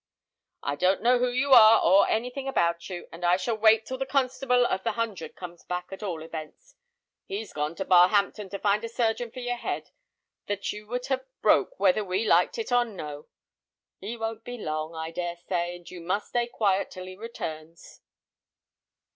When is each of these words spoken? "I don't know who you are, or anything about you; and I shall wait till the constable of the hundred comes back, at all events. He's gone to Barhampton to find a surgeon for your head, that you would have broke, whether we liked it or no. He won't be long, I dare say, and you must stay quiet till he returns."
"I 0.63 0.75
don't 0.75 1.03
know 1.03 1.19
who 1.19 1.29
you 1.29 1.51
are, 1.51 1.79
or 1.79 2.09
anything 2.09 2.47
about 2.47 2.89
you; 2.89 3.07
and 3.11 3.23
I 3.23 3.37
shall 3.37 3.53
wait 3.55 3.85
till 3.85 3.99
the 3.99 4.05
constable 4.07 4.65
of 4.65 4.81
the 4.81 4.93
hundred 4.93 5.35
comes 5.35 5.63
back, 5.63 5.89
at 5.91 6.01
all 6.01 6.23
events. 6.23 6.73
He's 7.27 7.53
gone 7.53 7.75
to 7.75 7.85
Barhampton 7.85 8.49
to 8.49 8.57
find 8.57 8.83
a 8.83 8.89
surgeon 8.89 9.29
for 9.29 9.41
your 9.41 9.57
head, 9.57 9.91
that 10.47 10.73
you 10.73 10.87
would 10.87 11.05
have 11.05 11.27
broke, 11.43 11.79
whether 11.79 12.03
we 12.03 12.25
liked 12.25 12.57
it 12.57 12.71
or 12.71 12.83
no. 12.83 13.27
He 13.99 14.17
won't 14.17 14.43
be 14.43 14.57
long, 14.57 14.95
I 14.95 15.11
dare 15.11 15.35
say, 15.47 15.75
and 15.75 15.87
you 15.87 16.01
must 16.01 16.29
stay 16.29 16.47
quiet 16.47 16.89
till 16.89 17.05
he 17.05 17.15
returns." 17.15 18.01